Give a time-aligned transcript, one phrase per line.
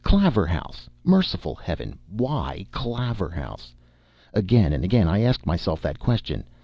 [0.03, 0.89] Claverhouse!
[1.03, 3.75] Merciful heaven, WHY Claverhouse?
[4.33, 6.43] Again and again I asked myself that question.